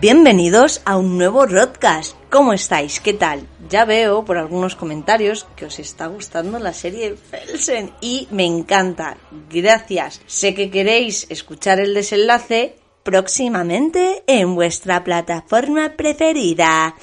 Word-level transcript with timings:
Bienvenidos 0.00 0.80
a 0.86 0.96
un 0.96 1.18
nuevo 1.18 1.44
Rodcast. 1.44 2.16
¿Cómo 2.30 2.54
estáis? 2.54 3.00
¿Qué 3.00 3.12
tal? 3.12 3.46
Ya 3.68 3.84
veo 3.84 4.24
por 4.24 4.38
algunos 4.38 4.74
comentarios 4.74 5.46
que 5.56 5.66
os 5.66 5.78
está 5.78 6.06
gustando 6.06 6.58
la 6.58 6.72
serie 6.72 7.16
Felsen 7.16 7.92
y 8.00 8.26
me 8.30 8.46
encanta. 8.46 9.18
Gracias. 9.50 10.22
Sé 10.26 10.54
que 10.54 10.70
queréis 10.70 11.26
escuchar 11.30 11.80
el 11.80 11.92
desenlace 11.92 12.78
próximamente 13.02 14.24
en 14.26 14.54
vuestra 14.54 15.04
plataforma 15.04 15.92
preferida. 15.98 16.94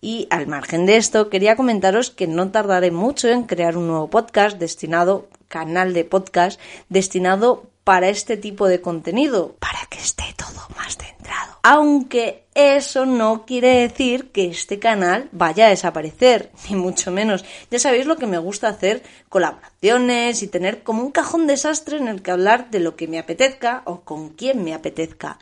Y 0.00 0.26
al 0.30 0.46
margen 0.46 0.86
de 0.86 0.96
esto, 0.96 1.28
quería 1.28 1.56
comentaros 1.56 2.08
que 2.08 2.26
no 2.26 2.50
tardaré 2.50 2.90
mucho 2.90 3.28
en 3.28 3.42
crear 3.42 3.76
un 3.76 3.88
nuevo 3.88 4.08
podcast 4.08 4.58
destinado, 4.58 5.28
canal 5.48 5.94
de 5.94 6.04
podcast, 6.04 6.60
destinado 6.88 7.70
para 7.84 8.08
este 8.08 8.36
tipo 8.36 8.66
de 8.66 8.80
contenido, 8.80 9.54
para 9.60 9.78
que 9.88 9.98
esté 9.98 10.24
todo 10.36 10.66
más 10.76 10.96
centrado. 10.96 11.60
Aunque 11.62 12.44
eso 12.54 13.06
no 13.06 13.46
quiere 13.46 13.80
decir 13.80 14.32
que 14.32 14.46
este 14.46 14.78
canal 14.78 15.28
vaya 15.30 15.66
a 15.66 15.68
desaparecer, 15.70 16.50
ni 16.68 16.74
mucho 16.74 17.12
menos. 17.12 17.44
Ya 17.70 17.78
sabéis 17.78 18.06
lo 18.06 18.16
que 18.16 18.26
me 18.26 18.38
gusta 18.38 18.68
hacer, 18.68 19.02
colaboraciones 19.28 20.42
y 20.42 20.48
tener 20.48 20.82
como 20.82 21.02
un 21.02 21.12
cajón 21.12 21.46
desastre 21.46 21.98
en 21.98 22.08
el 22.08 22.22
que 22.22 22.32
hablar 22.32 22.70
de 22.70 22.80
lo 22.80 22.96
que 22.96 23.06
me 23.06 23.18
apetezca 23.20 23.82
o 23.84 24.00
con 24.00 24.30
quien 24.30 24.64
me 24.64 24.74
apetezca. 24.74 25.38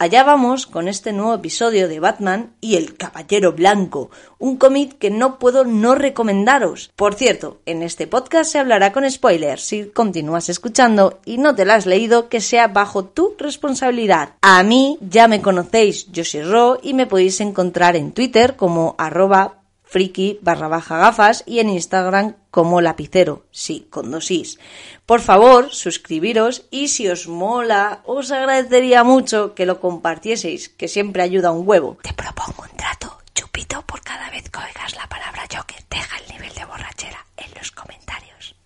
Allá 0.00 0.22
vamos 0.22 0.68
con 0.68 0.86
este 0.86 1.12
nuevo 1.12 1.34
episodio 1.34 1.88
de 1.88 1.98
Batman 1.98 2.52
y 2.60 2.76
el 2.76 2.96
Caballero 2.96 3.52
Blanco, 3.52 4.12
un 4.38 4.56
cómic 4.56 4.96
que 4.96 5.10
no 5.10 5.40
puedo 5.40 5.64
no 5.64 5.96
recomendaros. 5.96 6.92
Por 6.94 7.16
cierto, 7.16 7.58
en 7.66 7.82
este 7.82 8.06
podcast 8.06 8.52
se 8.52 8.60
hablará 8.60 8.92
con 8.92 9.10
spoilers. 9.10 9.60
Si 9.60 9.86
continúas 9.86 10.50
escuchando 10.50 11.18
y 11.24 11.38
no 11.38 11.56
te 11.56 11.64
lo 11.64 11.72
has 11.72 11.84
leído, 11.84 12.28
que 12.28 12.40
sea 12.40 12.68
bajo 12.68 13.06
tu 13.06 13.34
responsabilidad. 13.40 14.34
A 14.40 14.62
mí 14.62 14.98
ya 15.00 15.26
me 15.26 15.42
conocéis, 15.42 16.06
yo 16.12 16.22
soy 16.22 16.42
Ro 16.42 16.78
y 16.80 16.94
me 16.94 17.08
podéis 17.08 17.40
encontrar 17.40 17.96
en 17.96 18.12
Twitter 18.12 18.54
como 18.54 18.94
arroba 18.98 19.56
friki 19.82 20.38
barra 20.42 20.68
gafas 20.68 21.42
y 21.44 21.58
en 21.58 21.70
Instagram 21.70 22.34
como 22.58 22.80
lapicero, 22.80 23.44
sí, 23.52 23.86
con 23.88 24.10
dos 24.10 24.32
is. 24.32 24.58
Por 25.06 25.20
favor, 25.20 25.70
suscribiros 25.70 26.66
y 26.72 26.88
si 26.88 27.06
os 27.06 27.28
mola, 27.28 28.02
os 28.04 28.32
agradecería 28.32 29.04
mucho 29.04 29.54
que 29.54 29.64
lo 29.64 29.78
compartieseis, 29.78 30.68
que 30.68 30.88
siempre 30.88 31.22
ayuda 31.22 31.52
un 31.52 31.62
huevo. 31.68 31.98
Te 32.02 32.12
propongo 32.12 32.64
un 32.68 32.76
trato, 32.76 33.16
chupito 33.32 33.80
por 33.82 34.00
cada 34.00 34.28
vez 34.30 34.50
que 34.50 34.58
oigas 34.58 34.96
la 34.96 35.08
palabra 35.08 35.46
Joker. 35.48 35.84
Deja 35.88 36.18
el 36.18 36.32
nivel 36.34 36.52
de 36.52 36.64
borrachera 36.64 37.24
en 37.36 37.48
los 37.56 37.70
comentarios. 37.70 38.56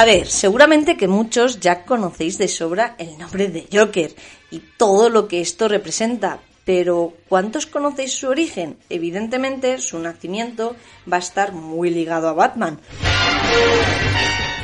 A 0.00 0.06
ver, 0.06 0.28
seguramente 0.28 0.96
que 0.96 1.08
muchos 1.08 1.60
ya 1.60 1.84
conocéis 1.84 2.38
de 2.38 2.48
sobra 2.48 2.94
el 2.96 3.18
nombre 3.18 3.48
de 3.48 3.66
Joker 3.70 4.14
y 4.50 4.60
todo 4.78 5.10
lo 5.10 5.28
que 5.28 5.42
esto 5.42 5.68
representa, 5.68 6.40
pero 6.64 7.12
¿cuántos 7.28 7.66
conocéis 7.66 8.14
su 8.14 8.28
origen? 8.28 8.78
Evidentemente 8.88 9.76
su 9.76 9.98
nacimiento 9.98 10.74
va 11.04 11.18
a 11.18 11.20
estar 11.20 11.52
muy 11.52 11.90
ligado 11.90 12.28
a 12.28 12.32
Batman. 12.32 12.80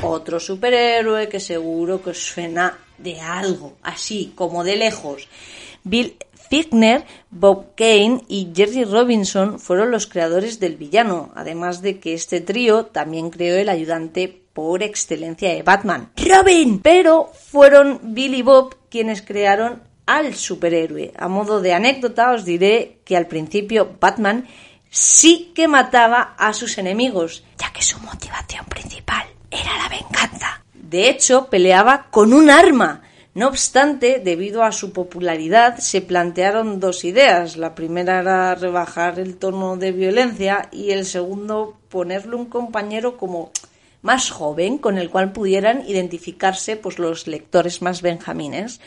Otro 0.02 0.40
superhéroe 0.40 1.28
que 1.28 1.38
seguro 1.38 2.02
que 2.02 2.10
os 2.16 2.26
suena 2.28 2.78
de 2.96 3.20
algo, 3.20 3.76
así 3.82 4.32
como 4.34 4.64
de 4.64 4.76
lejos. 4.76 5.28
Bill 5.84 6.16
Fichtner, 6.48 7.04
Bob 7.28 7.74
Kane 7.76 8.22
y 8.26 8.52
Jerry 8.56 8.84
Robinson 8.84 9.60
fueron 9.60 9.90
los 9.90 10.06
creadores 10.06 10.60
del 10.60 10.76
villano, 10.76 11.30
además 11.34 11.82
de 11.82 12.00
que 12.00 12.14
este 12.14 12.40
trío 12.40 12.86
también 12.86 13.28
creó 13.28 13.56
el 13.56 13.68
ayudante 13.68 14.45
por 14.56 14.82
excelencia 14.82 15.50
de 15.50 15.62
Batman, 15.62 16.12
Robin. 16.16 16.80
Pero 16.80 17.30
fueron 17.50 18.00
Bill 18.02 18.36
y 18.36 18.40
Bob 18.40 18.74
quienes 18.88 19.20
crearon 19.20 19.82
al 20.06 20.34
superhéroe. 20.34 21.12
A 21.18 21.28
modo 21.28 21.60
de 21.60 21.74
anécdota 21.74 22.32
os 22.32 22.46
diré 22.46 23.00
que 23.04 23.18
al 23.18 23.26
principio 23.26 23.96
Batman 24.00 24.48
sí 24.88 25.52
que 25.54 25.68
mataba 25.68 26.34
a 26.38 26.54
sus 26.54 26.78
enemigos, 26.78 27.44
ya 27.58 27.70
que 27.70 27.82
su 27.82 28.00
motivación 28.00 28.64
principal 28.64 29.26
era 29.50 29.76
la 29.76 29.90
venganza. 29.90 30.64
De 30.72 31.10
hecho, 31.10 31.50
peleaba 31.50 32.06
con 32.10 32.32
un 32.32 32.48
arma. 32.48 33.02
No 33.34 33.48
obstante, 33.48 34.22
debido 34.24 34.62
a 34.62 34.72
su 34.72 34.94
popularidad, 34.94 35.76
se 35.76 36.00
plantearon 36.00 36.80
dos 36.80 37.04
ideas. 37.04 37.58
La 37.58 37.74
primera 37.74 38.20
era 38.20 38.54
rebajar 38.54 39.18
el 39.18 39.36
tono 39.36 39.76
de 39.76 39.92
violencia 39.92 40.70
y 40.72 40.92
el 40.92 41.04
segundo 41.04 41.76
ponerle 41.90 42.36
un 42.36 42.46
compañero 42.46 43.18
como 43.18 43.52
más 44.06 44.30
joven 44.30 44.78
con 44.78 44.98
el 44.98 45.10
cual 45.10 45.32
pudieran 45.32 45.84
identificarse 45.86 46.76
pues, 46.76 47.00
los 47.00 47.26
lectores 47.26 47.82
más 47.82 48.02
benjamines. 48.02 48.80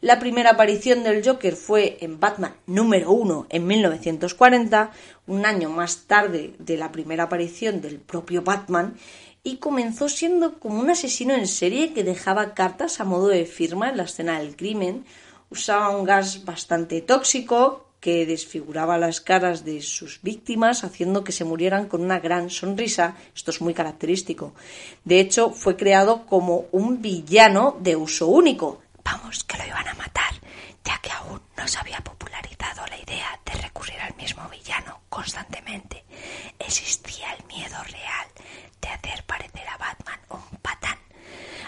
La 0.00 0.18
primera 0.18 0.50
aparición 0.50 1.04
del 1.04 1.24
Joker 1.24 1.54
fue 1.54 1.98
en 2.00 2.18
Batman 2.18 2.56
número 2.66 3.12
1 3.12 3.46
en 3.48 3.66
1940, 3.66 4.90
un 5.28 5.46
año 5.46 5.70
más 5.70 6.06
tarde 6.08 6.54
de 6.58 6.76
la 6.76 6.90
primera 6.90 7.24
aparición 7.24 7.80
del 7.80 8.00
propio 8.00 8.42
Batman, 8.42 8.96
y 9.44 9.58
comenzó 9.58 10.08
siendo 10.08 10.58
como 10.58 10.80
un 10.80 10.90
asesino 10.90 11.34
en 11.34 11.46
serie 11.46 11.94
que 11.94 12.02
dejaba 12.02 12.52
cartas 12.52 13.00
a 13.00 13.04
modo 13.04 13.28
de 13.28 13.46
firma 13.46 13.88
en 13.88 13.98
la 13.98 14.02
escena 14.02 14.40
del 14.40 14.56
crimen, 14.56 15.04
usaba 15.48 15.96
un 15.96 16.04
gas 16.04 16.44
bastante 16.44 17.00
tóxico 17.02 17.85
que 18.00 18.26
desfiguraba 18.26 18.98
las 18.98 19.20
caras 19.20 19.64
de 19.64 19.82
sus 19.82 20.20
víctimas 20.22 20.84
haciendo 20.84 21.24
que 21.24 21.32
se 21.32 21.44
murieran 21.44 21.86
con 21.86 22.02
una 22.02 22.20
gran 22.20 22.50
sonrisa. 22.50 23.16
Esto 23.34 23.50
es 23.50 23.60
muy 23.60 23.74
característico. 23.74 24.54
De 25.04 25.20
hecho, 25.20 25.50
fue 25.50 25.76
creado 25.76 26.26
como 26.26 26.66
un 26.72 27.02
villano 27.02 27.76
de 27.80 27.96
uso 27.96 28.28
único. 28.28 28.82
Vamos, 29.04 29.44
que 29.44 29.58
lo 29.58 29.66
iban 29.66 29.88
a 29.88 29.94
matar. 29.94 30.34
no 31.56 31.66
se 31.66 31.78
había 31.78 32.00
popularizado 32.00 32.86
la 32.86 32.96
idea 32.96 33.40
de 33.44 33.60
recurrir 33.60 33.98
al 34.00 34.14
mismo 34.16 34.48
villano 34.48 35.00
constantemente, 35.08 36.04
existía 36.58 37.32
el 37.32 37.44
miedo 37.46 37.76
real 37.84 38.26
de 38.80 38.88
hacer 38.88 39.24
parecer 39.24 39.66
a 39.68 39.78
Batman 39.78 40.20
un 40.30 40.58
patán 40.58 40.98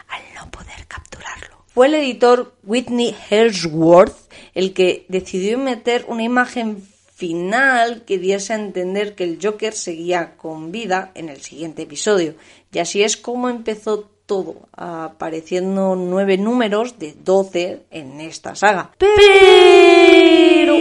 al 0.09 0.23
no 0.35 0.51
poder 0.51 0.87
capturarlo. 0.87 1.65
Fue 1.67 1.87
el 1.87 1.95
editor 1.95 2.55
Whitney 2.63 3.17
Hellsworth 3.29 4.28
el 4.59 4.75
que 4.75 5.07
decidió 5.07 5.57
meter 5.57 6.05
una 6.09 6.25
imagen 6.25 6.83
final 7.15 8.03
que 8.05 8.19
diese 8.19 8.53
a 8.55 8.57
entender 8.57 9.15
que 9.15 9.23
el 9.23 9.39
Joker 9.41 9.73
seguía 9.73 10.37
con 10.37 10.73
vida 10.73 11.13
en 11.15 11.29
el 11.29 11.41
siguiente 11.43 11.83
episodio. 11.83 12.35
Y 12.73 12.81
así 12.81 13.05
es 13.05 13.17
como 13.17 13.49
empezó 13.49 14.11
todo, 14.27 14.69
apareciendo 14.73 15.95
nueve 15.95 16.39
números 16.39 16.99
de 16.99 17.15
doce 17.23 17.83
en 17.93 18.21
esta 18.21 18.57
saga. 18.57 18.91
Pero, 18.99 20.75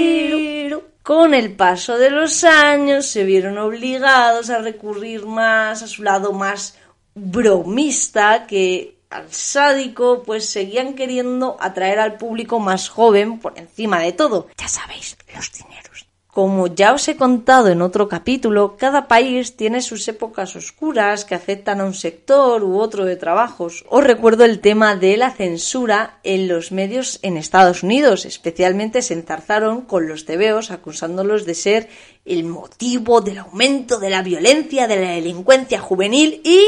con 1.04 1.36
el 1.36 1.52
paso 1.52 2.00
de 2.00 2.10
los 2.10 2.44
años 2.44 3.06
se 3.06 3.26
vieron 3.26 3.60
obligados 3.60 4.50
a 4.50 4.58
recurrir 4.58 5.28
más 5.28 5.84
a 5.84 5.88
su 5.88 6.02
lado 6.02 6.34
más 6.34 6.80
bromista 7.14 8.48
que 8.48 8.97
al 9.10 9.32
sádico, 9.32 10.24
pues 10.24 10.50
seguían 10.50 10.94
queriendo 10.94 11.58
atraer 11.60 12.00
al 12.00 12.18
público 12.18 12.60
más 12.60 12.90
joven 12.90 13.40
por 13.40 13.58
encima 13.58 14.00
de 14.00 14.12
todo. 14.12 14.48
Ya 14.58 14.68
sabéis, 14.68 15.18
los 15.34 15.52
dineros. 15.52 16.08
Como 16.38 16.68
ya 16.68 16.94
os 16.94 17.08
he 17.08 17.16
contado 17.16 17.70
en 17.70 17.82
otro 17.82 18.08
capítulo, 18.08 18.78
cada 18.78 19.08
país 19.08 19.58
tiene 19.58 19.82
sus 19.82 20.08
épocas 20.08 20.56
oscuras 20.56 21.26
que 21.26 21.34
afectan 21.34 21.82
a 21.82 21.86
un 21.86 21.96
sector 21.96 22.64
u 22.64 22.78
otro 22.78 23.06
de 23.06 23.16
trabajos. 23.16 23.84
Os 23.90 24.04
recuerdo 24.04 24.46
el 24.46 24.60
tema 24.60 24.96
de 24.96 25.18
la 25.18 25.32
censura 25.32 26.20
en 26.24 26.48
los 26.48 26.72
medios 26.72 27.18
en 27.24 27.38
Estados 27.38 27.82
Unidos, 27.82 28.26
especialmente 28.26 29.02
se 29.02 29.16
enzarzaron 29.16 29.82
con 29.82 30.08
los 30.08 30.26
tebeos 30.26 30.70
acusándolos 30.70 31.44
de 31.48 31.56
ser 31.56 31.90
el 32.24 32.44
motivo 32.44 33.22
del 33.22 33.40
aumento 33.40 33.98
de 33.98 34.12
la 34.12 34.22
violencia, 34.22 34.86
de 34.86 34.98
la 34.98 35.12
delincuencia 35.14 35.80
juvenil 35.80 36.42
y 36.44 36.62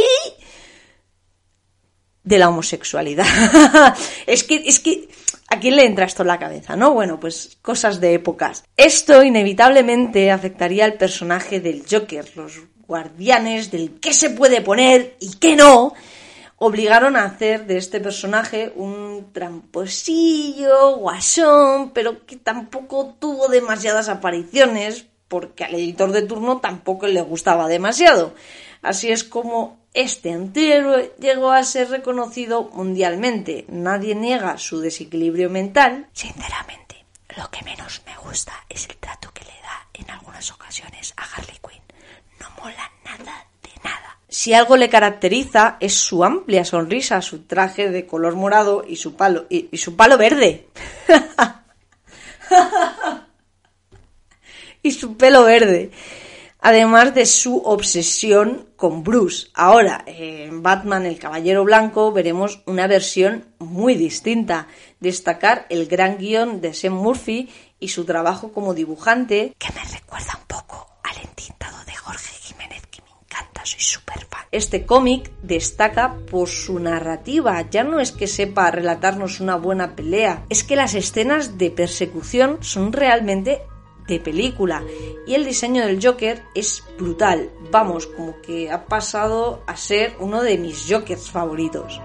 de 2.24 2.40
la 2.40 2.50
homosexualidad. 2.50 3.26
es 4.28 4.44
que 4.44 4.64
es 4.66 4.80
que 4.80 5.10
¿A 5.52 5.60
quién 5.60 5.78
le 5.78 5.86
entra 5.86 6.06
esto 6.06 6.22
en 6.22 6.28
la 6.28 6.38
cabeza, 6.38 6.76
no? 6.76 6.94
Bueno, 6.94 7.20
pues 7.20 7.58
cosas 7.64 8.00
de 8.00 8.14
épocas. 8.14 8.64
Esto 8.78 9.24
inevitablemente 9.24 10.30
afectaría 10.30 10.86
al 10.86 10.94
personaje 10.94 11.60
del 11.60 11.86
Joker. 11.90 12.30
Los 12.36 12.60
guardianes 12.88 13.72
del 13.72 14.00
qué 14.00 14.14
se 14.14 14.30
puede 14.30 14.62
poner 14.62 15.16
y 15.20 15.38
qué 15.38 15.56
no 15.56 15.94
obligaron 16.60 17.16
a 17.16 17.24
hacer 17.24 17.66
de 17.66 17.78
este 17.78 18.00
personaje 18.00 18.74
un 18.76 19.32
tramposillo, 19.32 20.98
guasón, 20.98 21.92
pero 21.94 22.26
que 22.26 22.36
tampoco 22.36 23.16
tuvo 23.18 23.48
demasiadas 23.48 24.10
apariciones 24.10 25.06
porque 25.30 25.64
al 25.64 25.76
editor 25.76 26.12
de 26.12 26.24
turno 26.24 26.58
tampoco 26.58 27.08
le 27.08 27.22
gustaba 27.22 27.70
demasiado. 27.70 28.34
Así 28.82 29.12
es 29.12 29.24
como 29.24 29.80
este 29.94 30.32
antihéroe 30.32 31.14
llegó 31.20 31.52
a 31.52 31.64
ser 31.64 31.90
reconocido 31.90 32.70
mundialmente. 32.74 33.66
Nadie 33.70 34.16
niega 34.16 34.58
su 34.58 34.82
desequilibrio 34.82 35.50
mental. 35.50 36.08
Sinceramente, 36.14 37.06
lo 37.38 37.50
que 37.50 37.64
menos 37.64 38.02
me 38.06 38.18
gusta 38.18 38.54
es 38.68 38.90
el 38.90 38.98
trato 38.98 39.32
que 39.34 39.46
le 39.46 39.62
da 39.62 39.88
en 39.94 40.10
algunas 40.10 40.52
ocasiones 40.52 41.14
a 41.16 41.24
Harley 41.24 41.60
Quinn. 41.62 41.84
No 42.40 42.48
mola 42.62 42.92
nada 43.06 43.46
de 43.62 43.70
nada. 43.84 44.18
Si 44.28 44.54
algo 44.54 44.78
le 44.78 44.90
caracteriza 44.90 45.78
es 45.80 45.94
su 45.94 46.24
amplia 46.24 46.66
sonrisa, 46.66 47.22
su 47.22 47.44
traje 47.44 47.90
de 47.90 48.08
color 48.08 48.36
morado 48.36 48.84
y 48.88 48.96
su 48.96 49.16
palo 49.16 49.46
y, 49.50 49.70
y 49.72 49.78
su 49.78 49.96
palo 49.96 50.18
verde. 50.18 50.70
y 54.82 54.92
su 54.92 55.18
pelo 55.18 55.44
verde 55.44 55.92
además 56.62 57.16
de 57.16 57.26
su 57.26 57.58
obsesión 57.58 58.70
con 58.76 59.04
Bruce. 59.04 59.48
Ahora, 59.54 60.04
en 60.06 60.62
Batman 60.62 61.06
el 61.06 61.20
Caballero 61.20 61.64
Blanco 61.64 62.12
veremos 62.12 62.62
una 62.66 62.88
versión 62.88 63.46
muy 63.60 63.96
distinta. 63.96 64.68
Destacar 65.00 65.66
el 65.70 65.88
gran 65.88 66.18
guion 66.18 66.62
de 66.62 66.74
Sam 66.74 66.94
Murphy 66.94 67.50
y 67.80 67.90
su 67.90 68.06
trabajo 68.06 68.52
como 68.52 68.74
dibujante, 68.74 69.56
que 69.58 69.74
me 69.74 69.84
recuerda 69.84 70.38
un 70.38 70.48
poco 70.48 70.88
al 71.04 71.18
entintado 71.24 71.78
de 71.86 71.96
Jorge 71.96 72.34
Jiménez, 72.42 72.86
que 72.88 73.02
me 73.02 73.10
encanta, 73.22 73.62
soy 73.64 73.80
súper 73.80 74.26
fan. 74.26 74.46
Este 74.52 74.86
cómic 74.86 75.32
destaca 75.42 76.18
por 76.30 76.50
su 76.50 76.80
narrativa, 76.80 77.62
ya 77.70 77.86
no 77.86 78.02
es 78.02 78.12
que 78.12 78.28
sepa 78.28 78.70
relatarnos 78.72 79.40
una 79.40 79.56
buena 79.56 79.96
pelea, 79.96 80.44
es 80.50 80.66
que 80.66 80.76
las 80.76 80.94
escenas 80.94 81.58
de 81.58 81.72
persecución 81.72 82.58
son 82.62 82.92
realmente 82.92 83.62
de 84.16 84.20
película. 84.20 84.84
Y 85.26 85.36
el 85.36 85.46
diseño 85.46 85.86
del 85.86 86.04
Joker 86.04 86.44
es 86.56 86.84
brutal. 86.98 87.50
Vamos, 87.72 88.08
como 88.08 88.42
que 88.42 88.72
ha 88.72 88.86
pasado 88.86 89.62
a 89.68 89.76
ser 89.76 90.16
uno 90.20 90.42
de 90.42 90.58
mis 90.58 90.86
Jokers 90.90 91.30
favoritos. 91.30 92.02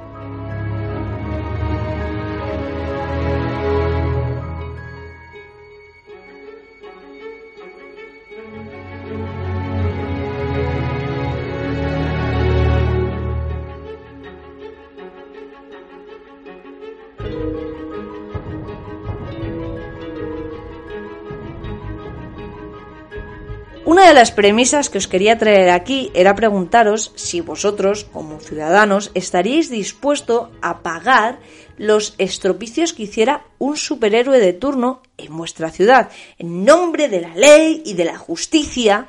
Las 24.14 24.30
premisas 24.30 24.88
que 24.88 24.98
os 24.98 25.08
quería 25.08 25.38
traer 25.38 25.70
aquí 25.70 26.10
era 26.14 26.34
preguntaros 26.34 27.12
si 27.16 27.40
vosotros, 27.40 28.04
como 28.04 28.40
ciudadanos, 28.40 29.10
estaríais 29.14 29.68
dispuestos 29.68 30.48
a 30.62 30.82
pagar 30.82 31.40
los 31.76 32.14
estropicios 32.18 32.92
que 32.92 33.04
hiciera 33.04 33.44
un 33.58 33.76
superhéroe 33.76 34.38
de 34.38 34.52
turno 34.52 35.02
en 35.18 35.36
vuestra 35.36 35.70
ciudad, 35.70 36.10
en 36.38 36.64
nombre 36.64 37.08
de 37.08 37.20
la 37.20 37.34
ley 37.34 37.82
y 37.84 37.94
de 37.94 38.04
la 38.04 38.16
justicia, 38.16 39.08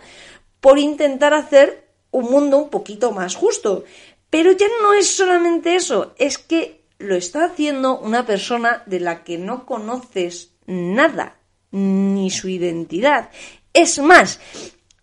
por 0.60 0.80
intentar 0.80 1.34
hacer 1.34 1.88
un 2.12 2.32
mundo 2.32 2.58
un 2.58 2.70
poquito 2.70 3.12
más 3.12 3.36
justo. 3.36 3.84
Pero 4.30 4.52
ya 4.52 4.68
no 4.82 4.94
es 4.94 5.08
solamente 5.08 5.76
eso, 5.76 6.14
es 6.18 6.38
que 6.38 6.86
lo 6.98 7.16
está 7.16 7.46
haciendo 7.46 8.00
una 8.00 8.26
persona 8.26 8.84
de 8.86 9.00
la 9.00 9.24
que 9.24 9.38
no 9.38 9.66
conoces 9.66 10.56
nada, 10.66 11.38
ni 11.72 12.32
su 12.32 12.50
identidad. 12.50 13.30
Es 13.74 14.00
más, 14.00 14.40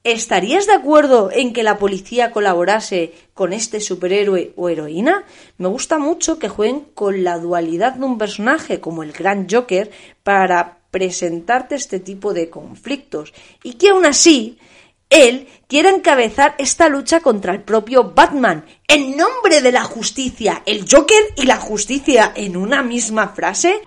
¿estarías 0.04 0.66
de 0.66 0.75
acuerdo 0.75 1.30
en 1.32 1.52
que 1.52 1.62
la 1.62 1.78
policía 1.78 2.30
colaborase 2.30 3.12
con 3.35 3.52
este 3.52 3.80
superhéroe 3.80 4.52
o 4.56 4.68
heroína? 4.68 5.25
Me 5.59 5.68
gusta 5.68 5.99
mucho 5.99 6.38
que 6.38 6.49
jueguen 6.49 6.87
con 6.94 7.25
la 7.25 7.38
dualidad 7.38 7.94
de 7.94 8.04
un 8.04 8.18
personaje 8.18 8.80
como 8.80 9.02
el 9.02 9.12
Gran 9.12 9.47
Joker 9.50 9.90
para 10.23 10.78
presentarte 10.90 11.75
este 11.75 12.00
tipo 12.00 12.35
de 12.35 12.50
conflictos 12.50 13.32
y 13.62 13.75
que 13.75 13.90
aún 13.90 14.04
así 14.04 14.59
él 15.09 15.47
quiera 15.68 15.90
encabezar 15.90 16.54
esta 16.59 16.88
lucha 16.88 17.21
contra 17.21 17.52
el 17.52 17.62
propio 17.62 18.12
Batman 18.14 18.64
en 18.88 19.16
nombre 19.16 19.61
de 19.61 19.73
la 19.73 19.85
justicia. 19.85 20.62
¿El 20.66 20.87
Joker 20.90 21.23
y 21.37 21.44
la 21.44 21.56
justicia 21.56 22.32
en 22.35 22.56
una 22.56 22.82
misma 22.82 23.28
frase? 23.28 23.82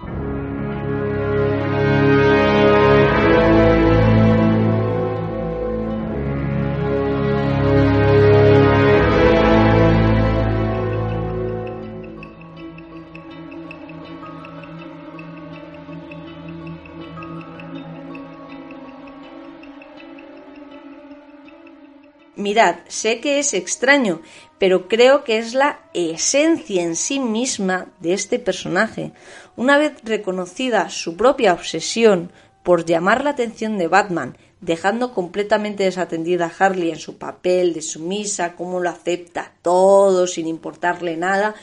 Sé 22.88 23.20
que 23.20 23.40
es 23.40 23.54
extraño, 23.54 24.22
pero 24.58 24.88
creo 24.88 25.24
que 25.24 25.38
es 25.38 25.54
la 25.54 25.80
esencia 25.94 26.82
en 26.82 26.96
sí 26.96 27.20
misma 27.20 27.88
de 28.00 28.14
este 28.14 28.40
personaje. 28.40 29.12
Una 29.56 29.78
vez 29.78 29.94
reconocida 30.04 30.90
su 30.90 31.18
propia 31.18 31.54
obsesión 31.54 32.32
por 32.64 32.86
llamar 32.86 33.24
la 33.24 33.32
atención 33.32 33.78
de 33.78 33.88
Batman, 33.88 34.38
dejando 34.62 35.14
completamente 35.14 35.84
desatendida 35.84 36.46
a 36.46 36.66
Harley 36.66 36.92
en 36.92 37.00
su 37.00 37.18
papel 37.18 37.74
de 37.74 37.82
sumisa, 37.82 38.56
cómo 38.56 38.80
lo 38.80 38.90
acepta 38.90 39.54
todo 39.62 40.26
sin 40.26 40.48
importarle 40.48 41.18
nada, 41.18 41.56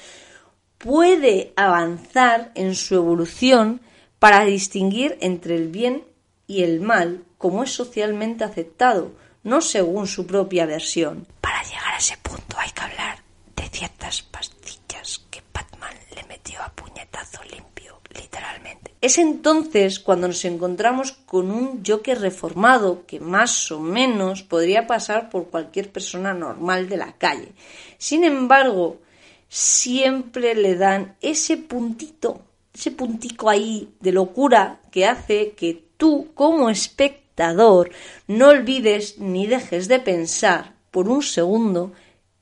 puede 0.78 1.52
avanzar 1.56 2.52
en 2.54 2.74
su 2.74 2.94
evolución 2.96 3.80
para 4.18 4.44
distinguir 4.44 5.16
entre 5.20 5.56
el 5.56 5.68
bien 5.68 6.04
y 6.46 6.62
el 6.62 6.80
mal 6.80 7.24
como 7.38 7.64
es 7.64 7.70
socialmente 7.70 8.44
aceptado, 8.44 9.10
no 9.44 9.60
según 9.60 10.06
su 10.06 10.26
propia 10.26 10.66
versión. 10.66 11.26
Para 11.40 11.62
llegar 11.62 11.94
a 11.94 11.98
ese 11.98 12.16
punto 12.18 12.56
hay 12.58 12.70
que 12.70 12.82
hablar 12.82 13.18
de 13.56 13.68
ciertas 13.68 14.22
pastillas 14.22 15.26
que 15.30 15.42
Batman 15.52 15.94
le 16.14 16.24
metió 16.24 16.60
a 16.62 16.72
puñetazo 16.72 17.42
limpio, 17.44 18.00
literalmente. 18.14 18.94
Es 19.00 19.18
entonces 19.18 19.98
cuando 19.98 20.28
nos 20.28 20.44
encontramos 20.44 21.12
con 21.12 21.50
un 21.50 21.82
Joker 21.84 22.20
reformado 22.20 23.04
que 23.06 23.20
más 23.20 23.70
o 23.72 23.80
menos 23.80 24.42
podría 24.42 24.86
pasar 24.86 25.28
por 25.30 25.48
cualquier 25.48 25.90
persona 25.90 26.32
normal 26.34 26.88
de 26.88 26.96
la 26.96 27.12
calle. 27.12 27.52
Sin 27.98 28.24
embargo, 28.24 29.00
siempre 29.48 30.54
le 30.54 30.76
dan 30.76 31.16
ese 31.20 31.56
puntito, 31.56 32.42
ese 32.72 32.92
puntico 32.92 33.50
ahí 33.50 33.92
de 34.00 34.12
locura 34.12 34.80
que 34.90 35.04
hace 35.04 35.52
que 35.52 35.84
tú 35.96 36.30
como 36.34 36.70
espectador 36.70 37.21
no 37.50 38.48
olvides 38.48 39.18
ni 39.18 39.46
dejes 39.46 39.88
de 39.88 39.98
pensar 39.98 40.74
por 40.90 41.08
un 41.08 41.22
segundo 41.22 41.92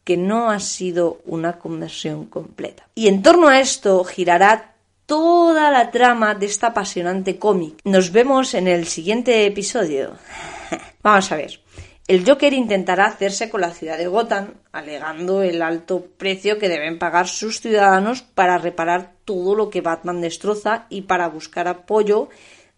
que 0.04 0.16
no 0.16 0.50
ha 0.50 0.61
sido 0.61 1.21
una 1.25 1.59
conversión 1.59 2.26
completa. 2.26 2.88
Y 2.95 3.09
en 3.09 3.23
torno 3.23 3.49
a 3.49 3.61
esto 3.61 4.02
girará 4.04 4.75
toda 5.07 5.71
la 5.71 5.90
trama 5.90 6.35
de 6.35 6.47
esta 6.47 6.69
apasionante 6.69 7.38
cómic. 7.38 7.80
Nos 7.85 8.12
vemos 8.12 8.54
en 8.54 8.69
el 8.69 8.87
siguiente 8.87 9.47
episodio. 9.47 10.12
Vamos 11.02 11.30
a 11.33 11.37
ver. 11.37 11.61
El 12.11 12.28
Joker 12.28 12.52
intentará 12.52 13.07
hacerse 13.07 13.49
con 13.50 13.61
la 13.61 13.71
ciudad 13.71 13.97
de 13.97 14.09
Gotham, 14.09 14.54
alegando 14.73 15.42
el 15.42 15.62
alto 15.62 16.07
precio 16.16 16.59
que 16.59 16.69
deben 16.69 16.99
pagar 16.99 17.28
sus 17.28 17.61
ciudadanos 17.61 18.23
para 18.23 18.59
reparar 18.59 19.12
todo 19.25 19.54
lo 19.54 19.71
que 19.71 19.80
Batman 19.80 20.21
destroza 20.21 20.87
y 20.90 21.02
para 21.02 21.28
buscar 21.28 21.69
apoyo 21.69 22.28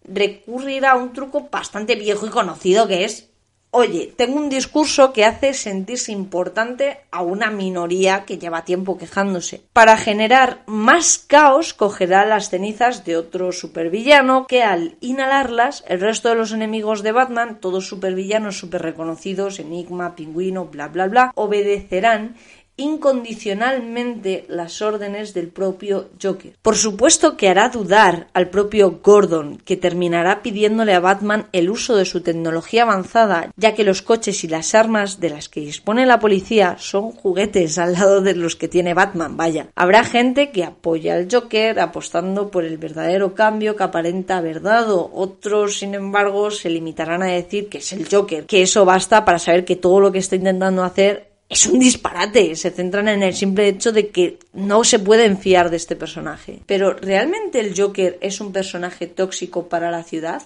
recurrirá 0.05 0.91
a 0.91 0.97
un 0.97 1.13
truco 1.13 1.49
bastante 1.51 1.95
viejo 1.95 2.25
y 2.25 2.29
conocido 2.29 2.87
que 2.87 3.05
es 3.05 3.29
Oye, 3.75 4.13
tengo 4.15 4.37
un 4.37 4.49
discurso 4.49 5.13
que 5.13 5.25
hace 5.25 5.55
sentirse 5.55 6.11
importante 6.11 6.99
a 7.09 7.23
una 7.23 7.49
minoría 7.49 8.23
que 8.23 8.37
lleva 8.37 8.65
tiempo 8.65 8.99
quejándose. 8.99 9.63
Para 9.73 9.97
generar 9.97 10.61
más 10.67 11.17
caos, 11.17 11.73
cogerá 11.73 12.23
las 12.23 12.51
cenizas 12.51 13.03
de 13.03 13.17
otro 13.17 13.51
supervillano 13.51 14.45
que 14.45 14.61
al 14.61 14.95
inhalarlas, 15.01 15.83
el 15.87 16.01
resto 16.01 16.29
de 16.29 16.35
los 16.35 16.51
enemigos 16.51 17.01
de 17.01 17.13
Batman, 17.13 17.59
todos 17.59 17.87
supervillanos 17.87 18.59
super 18.59 18.83
reconocidos, 18.83 19.57
Enigma, 19.57 20.15
Pingüino, 20.15 20.65
bla 20.65 20.89
bla 20.89 21.07
bla, 21.07 21.31
obedecerán 21.33 22.35
incondicionalmente 22.75 24.45
las 24.47 24.81
órdenes 24.81 25.33
del 25.33 25.49
propio 25.49 26.09
Joker. 26.21 26.53
Por 26.61 26.75
supuesto 26.75 27.37
que 27.37 27.49
hará 27.49 27.69
dudar 27.69 28.27
al 28.33 28.49
propio 28.49 28.99
Gordon, 29.03 29.57
que 29.57 29.77
terminará 29.77 30.41
pidiéndole 30.41 30.93
a 30.93 30.99
Batman 30.99 31.47
el 31.51 31.69
uso 31.69 31.95
de 31.95 32.05
su 32.05 32.21
tecnología 32.21 32.83
avanzada, 32.83 33.51
ya 33.55 33.75
que 33.75 33.83
los 33.83 34.01
coches 34.01 34.43
y 34.43 34.47
las 34.47 34.73
armas 34.73 35.19
de 35.19 35.29
las 35.29 35.49
que 35.49 35.59
dispone 35.59 36.05
la 36.05 36.19
policía 36.19 36.75
son 36.79 37.11
juguetes 37.11 37.77
al 37.77 37.93
lado 37.93 38.21
de 38.21 38.35
los 38.35 38.55
que 38.55 38.67
tiene 38.67 38.93
Batman, 38.93 39.37
vaya. 39.37 39.67
Habrá 39.75 40.03
gente 40.03 40.51
que 40.51 40.63
apoya 40.63 41.15
al 41.15 41.27
Joker 41.31 41.79
apostando 41.79 42.49
por 42.49 42.63
el 42.63 42.77
verdadero 42.77 43.35
cambio 43.35 43.75
que 43.75 43.83
aparenta 43.83 44.37
haber 44.37 44.61
dado. 44.61 45.11
Otros, 45.13 45.77
sin 45.77 45.93
embargo, 45.93 46.49
se 46.51 46.69
limitarán 46.69 47.21
a 47.21 47.27
decir 47.27 47.69
que 47.69 47.77
es 47.79 47.93
el 47.93 48.07
Joker, 48.09 48.45
que 48.45 48.63
eso 48.63 48.85
basta 48.85 49.25
para 49.25 49.39
saber 49.39 49.65
que 49.65 49.75
todo 49.75 49.99
lo 49.99 50.11
que 50.11 50.19
está 50.19 50.35
intentando 50.35 50.83
hacer 50.83 51.32
es 51.49 51.65
un 51.67 51.79
disparate. 51.79 52.55
Se 52.55 52.71
centran 52.71 53.07
en 53.07 53.23
el 53.23 53.33
simple 53.33 53.67
hecho 53.67 53.91
de 53.91 54.09
que 54.09 54.39
no 54.53 54.83
se 54.83 54.99
pueden 54.99 55.37
fiar 55.37 55.69
de 55.69 55.77
este 55.77 55.95
personaje. 55.95 56.61
Pero 56.65 56.93
¿realmente 56.93 57.59
el 57.59 57.79
Joker 57.79 58.17
es 58.21 58.41
un 58.41 58.51
personaje 58.51 59.07
tóxico 59.07 59.69
para 59.69 59.91
la 59.91 60.03
ciudad? 60.03 60.41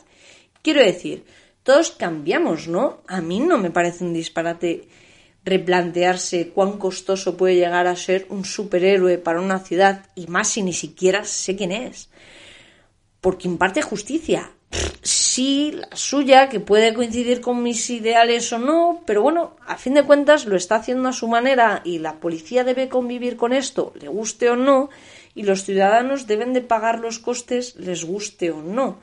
Quiero 0.61 0.81
decir, 0.81 1.23
todos 1.63 1.91
cambiamos, 1.91 2.67
¿no? 2.67 3.01
A 3.07 3.21
mí 3.21 3.39
no 3.39 3.57
me 3.57 3.71
parece 3.71 4.03
un 4.03 4.13
disparate 4.13 4.87
replantearse 5.45 6.49
cuán 6.49 6.77
costoso 6.77 7.37
puede 7.37 7.55
llegar 7.55 7.87
a 7.87 7.95
ser 7.95 8.25
un 8.29 8.43
superhéroe 8.43 9.17
para 9.17 9.39
una 9.39 9.59
ciudad 9.59 10.05
y 10.13 10.27
más 10.27 10.49
si 10.49 10.61
ni 10.61 10.73
siquiera 10.73 11.23
sé 11.23 11.55
quién 11.55 11.71
es. 11.71 12.09
Porque 13.21 13.47
imparte 13.47 13.81
justicia, 13.81 14.51
sí, 15.01 15.71
la 15.73 15.95
suya, 15.95 16.49
que 16.49 16.59
puede 16.59 16.93
coincidir 16.93 17.41
con 17.41 17.63
mis 17.63 17.89
ideales 17.89 18.51
o 18.53 18.59
no, 18.59 19.01
pero 19.05 19.21
bueno, 19.21 19.55
a 19.65 19.77
fin 19.77 19.93
de 19.93 20.03
cuentas 20.03 20.45
lo 20.45 20.55
está 20.55 20.75
haciendo 20.75 21.09
a 21.09 21.13
su 21.13 21.27
manera 21.27 21.81
y 21.85 21.99
la 21.99 22.15
policía 22.15 22.63
debe 22.63 22.89
convivir 22.89 23.37
con 23.37 23.53
esto, 23.53 23.93
le 23.99 24.07
guste 24.07 24.49
o 24.49 24.55
no, 24.55 24.89
y 25.35 25.43
los 25.43 25.63
ciudadanos 25.63 26.27
deben 26.27 26.53
de 26.53 26.61
pagar 26.61 26.99
los 26.99 27.19
costes, 27.19 27.75
les 27.75 28.03
guste 28.03 28.51
o 28.51 28.61
no. 28.61 28.97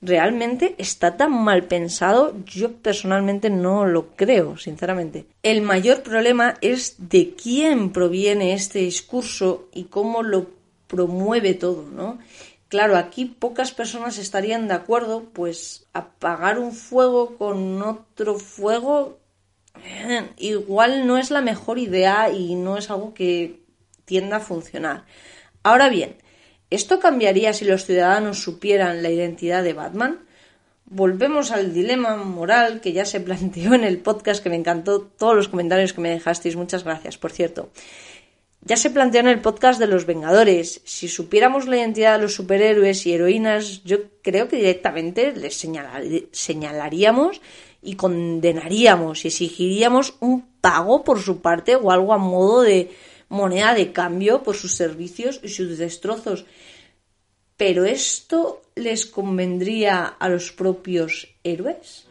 ¿Realmente 0.00 0.76
está 0.78 1.16
tan 1.16 1.32
mal 1.32 1.64
pensado? 1.64 2.36
Yo 2.44 2.72
personalmente 2.72 3.50
no 3.50 3.84
lo 3.84 4.10
creo, 4.14 4.56
sinceramente. 4.56 5.26
El 5.42 5.62
mayor 5.62 6.02
problema 6.02 6.54
es 6.60 6.94
de 6.98 7.34
quién 7.34 7.90
proviene 7.90 8.52
este 8.52 8.78
discurso 8.78 9.68
y 9.74 9.84
cómo 9.84 10.22
lo 10.22 10.46
promueve 10.86 11.54
todo, 11.54 11.82
¿no? 11.82 12.18
Claro, 12.68 12.96
aquí 12.96 13.24
pocas 13.24 13.72
personas 13.72 14.18
estarían 14.18 14.68
de 14.68 14.74
acuerdo, 14.74 15.24
pues 15.32 15.86
apagar 15.92 16.58
un 16.58 16.72
fuego 16.72 17.36
con 17.38 17.80
otro 17.82 18.38
fuego 18.38 19.18
eh, 19.84 20.28
igual 20.38 21.06
no 21.06 21.18
es 21.18 21.30
la 21.30 21.40
mejor 21.40 21.78
idea 21.78 22.30
y 22.30 22.54
no 22.54 22.76
es 22.78 22.90
algo 22.90 23.14
que 23.14 23.60
tienda 24.04 24.38
a 24.38 24.40
funcionar. 24.40 25.04
Ahora 25.62 25.88
bien, 25.88 26.16
¿esto 26.70 26.98
cambiaría 27.00 27.52
si 27.52 27.64
los 27.64 27.84
ciudadanos 27.84 28.40
supieran 28.40 29.02
la 29.02 29.10
identidad 29.10 29.62
de 29.62 29.74
Batman? 29.74 30.20
Volvemos 30.86 31.50
al 31.50 31.74
dilema 31.74 32.16
moral 32.16 32.80
que 32.80 32.92
ya 32.92 33.04
se 33.04 33.20
planteó 33.28 33.74
en 33.74 33.84
el 33.84 33.98
podcast 33.98 34.42
que 34.42 34.50
me 34.50 34.56
encantó 34.56 35.00
todos 35.02 35.36
los 35.36 35.48
comentarios 35.48 35.92
que 35.92 36.00
me 36.00 36.10
dejasteis. 36.10 36.56
Muchas 36.56 36.84
gracias, 36.84 37.18
por 37.18 37.32
cierto. 37.32 37.70
Ya 38.60 38.76
se 38.76 38.90
planteó 38.90 39.20
en 39.20 39.28
el 39.28 39.40
podcast 39.40 39.78
de 39.78 39.86
los 39.86 40.04
Vengadores. 40.04 40.80
Si 40.84 41.08
supiéramos 41.08 41.66
la 41.66 41.76
identidad 41.76 42.16
de 42.16 42.22
los 42.22 42.34
superhéroes 42.34 43.06
y 43.06 43.12
heroínas, 43.12 43.84
yo 43.84 43.98
creo 44.22 44.48
que 44.48 44.56
directamente 44.56 45.32
les 45.32 45.56
señalaríamos 46.32 47.40
y 47.80 47.94
condenaríamos 47.94 49.24
y 49.24 49.28
exigiríamos 49.28 50.14
un 50.20 50.42
pago 50.60 51.04
por 51.04 51.20
su 51.20 51.40
parte 51.40 51.76
o 51.76 51.90
algo 51.90 52.12
a 52.12 52.18
modo 52.18 52.62
de 52.62 52.90
moneda 53.28 53.74
de 53.74 53.92
cambio 53.92 54.42
por 54.42 54.56
sus 54.56 54.74
servicios 54.74 55.40
y 55.42 55.48
sus 55.48 55.78
destrozos. 55.78 56.44
Pero 57.56 57.84
esto 57.84 58.62
les 58.74 59.06
convendría 59.06 60.04
a 60.04 60.28
los 60.28 60.52
propios 60.52 61.28
héroes. 61.44 62.07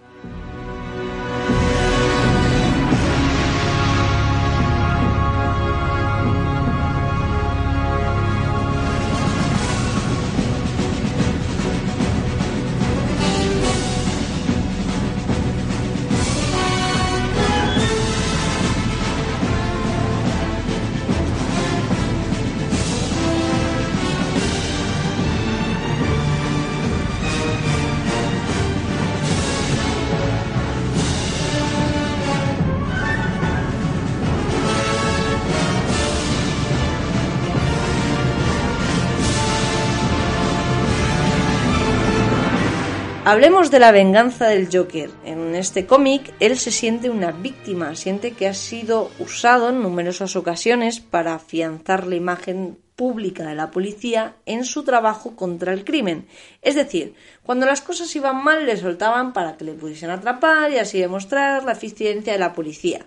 Hablemos 43.30 43.72
de 43.72 43.80
la 43.80 43.92
venganza 43.92 44.48
del 44.48 44.70
Joker. 44.72 45.10
En 45.26 45.54
este 45.54 45.86
cómic, 45.86 46.34
él 46.40 46.58
se 46.58 46.72
siente 46.72 47.10
una 47.10 47.34
víctima, 47.34 47.94
siente 47.94 48.32
que 48.32 48.48
ha 48.48 48.54
sido 48.54 49.12
usado 49.20 49.68
en 49.68 49.82
numerosas 49.84 50.38
ocasiones 50.38 51.02
para 51.02 51.34
afianzar 51.34 52.08
la 52.08 52.16
imagen 52.16 52.78
pública 52.96 53.44
de 53.44 53.54
la 53.54 53.70
policía 53.70 54.38
en 54.46 54.64
su 54.64 54.84
trabajo 54.84 55.36
contra 55.36 55.74
el 55.74 55.84
crimen. 55.84 56.26
Es 56.62 56.76
decir, 56.76 57.16
cuando 57.44 57.66
las 57.66 57.82
cosas 57.82 58.16
iban 58.16 58.42
mal 58.42 58.66
le 58.66 58.78
soltaban 58.78 59.34
para 59.34 59.58
que 59.58 59.66
le 59.66 59.74
pudiesen 59.74 60.10
atrapar 60.10 60.72
y 60.72 60.78
así 60.78 60.98
demostrar 60.98 61.66
la 61.66 61.74
eficiencia 61.74 62.32
de 62.32 62.40
la 62.40 62.54
policía. 62.54 63.06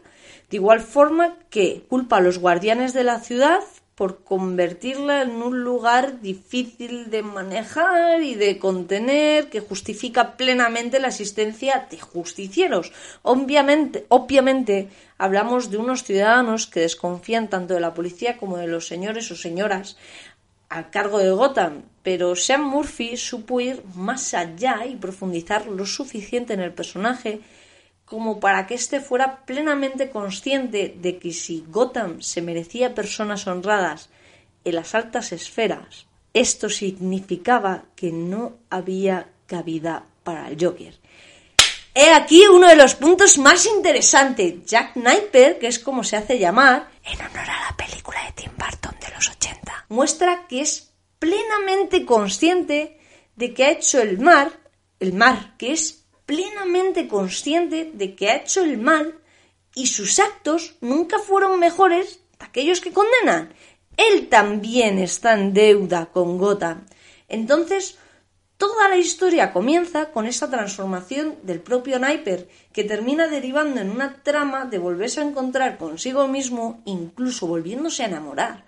De 0.50 0.58
igual 0.58 0.80
forma 0.80 1.38
que 1.48 1.86
culpa 1.88 2.18
a 2.18 2.20
los 2.20 2.38
guardianes 2.38 2.92
de 2.92 3.04
la 3.04 3.20
ciudad 3.20 3.60
por 4.00 4.24
convertirla 4.24 5.20
en 5.20 5.42
un 5.42 5.62
lugar 5.62 6.22
difícil 6.22 7.10
de 7.10 7.22
manejar 7.22 8.22
y 8.22 8.34
de 8.34 8.58
contener 8.58 9.50
que 9.50 9.60
justifica 9.60 10.38
plenamente 10.38 11.00
la 11.00 11.08
existencia 11.08 11.86
de 11.90 12.00
justicieros. 12.00 12.92
Obviamente, 13.20 14.06
obviamente 14.08 14.88
hablamos 15.18 15.70
de 15.70 15.76
unos 15.76 16.02
ciudadanos 16.02 16.66
que 16.66 16.80
desconfían 16.80 17.50
tanto 17.50 17.74
de 17.74 17.80
la 17.80 17.92
policía 17.92 18.38
como 18.38 18.56
de 18.56 18.68
los 18.68 18.86
señores 18.86 19.30
o 19.32 19.36
señoras 19.36 19.98
a 20.70 20.88
cargo 20.88 21.18
de 21.18 21.32
Gotham, 21.32 21.82
pero 22.02 22.34
Sean 22.36 22.64
Murphy 22.64 23.18
supo 23.18 23.60
ir 23.60 23.82
más 23.94 24.32
allá 24.32 24.86
y 24.86 24.96
profundizar 24.96 25.66
lo 25.66 25.84
suficiente 25.84 26.54
en 26.54 26.60
el 26.60 26.72
personaje 26.72 27.42
como 28.10 28.40
para 28.40 28.66
que 28.66 28.74
éste 28.74 28.98
fuera 29.00 29.46
plenamente 29.46 30.10
consciente 30.10 30.92
de 31.00 31.20
que 31.20 31.32
si 31.32 31.64
Gotham 31.68 32.20
se 32.22 32.42
merecía 32.42 32.92
personas 32.92 33.46
honradas 33.46 34.10
en 34.64 34.74
las 34.74 34.96
altas 34.96 35.30
esferas, 35.30 36.06
esto 36.34 36.68
significaba 36.68 37.84
que 37.94 38.10
no 38.10 38.54
había 38.68 39.28
cabida 39.46 40.06
para 40.24 40.48
el 40.48 40.56
Joker. 40.60 40.98
He 41.94 42.12
aquí 42.12 42.48
uno 42.48 42.66
de 42.66 42.74
los 42.74 42.96
puntos 42.96 43.38
más 43.38 43.64
interesantes. 43.66 44.64
Jack 44.66 44.96
Napier, 44.96 45.60
que 45.60 45.68
es 45.68 45.78
como 45.78 46.02
se 46.02 46.16
hace 46.16 46.36
llamar, 46.36 46.90
en 47.04 47.20
honor 47.20 47.48
a 47.48 47.70
la 47.70 47.76
película 47.76 48.18
de 48.26 48.32
Tim 48.32 48.52
Burton 48.58 48.96
de 49.00 49.14
los 49.14 49.30
80, 49.30 49.86
muestra 49.88 50.48
que 50.48 50.62
es 50.62 50.92
plenamente 51.20 52.04
consciente 52.04 52.98
de 53.36 53.54
que 53.54 53.64
ha 53.64 53.70
hecho 53.70 54.00
el 54.00 54.18
mal, 54.18 54.52
el 54.98 55.12
mar, 55.12 55.54
que 55.58 55.72
es 55.72 55.99
plenamente 56.30 57.08
consciente 57.08 57.90
de 57.92 58.14
que 58.14 58.30
ha 58.30 58.36
hecho 58.36 58.62
el 58.62 58.78
mal 58.78 59.18
y 59.74 59.88
sus 59.88 60.20
actos 60.20 60.76
nunca 60.80 61.18
fueron 61.18 61.58
mejores 61.58 62.20
de 62.38 62.46
aquellos 62.46 62.80
que 62.80 62.92
condenan. 62.92 63.52
Él 63.96 64.28
también 64.28 65.00
está 65.00 65.32
en 65.32 65.52
deuda 65.52 66.06
con 66.12 66.38
Gotham. 66.38 66.86
Entonces, 67.28 67.98
Toda 68.56 68.90
la 68.90 68.98
historia 68.98 69.54
comienza 69.54 70.10
con 70.10 70.26
esa 70.26 70.50
transformación 70.50 71.36
del 71.44 71.60
propio 71.60 71.98
Napier, 71.98 72.46
que 72.74 72.84
termina 72.84 73.26
derivando 73.26 73.80
en 73.80 73.88
una 73.88 74.22
trama 74.22 74.66
de 74.66 74.76
volverse 74.76 75.20
a 75.20 75.24
encontrar 75.24 75.78
consigo 75.78 76.28
mismo, 76.28 76.82
incluso 76.84 77.46
volviéndose 77.46 78.02
a 78.02 78.08
enamorar, 78.08 78.66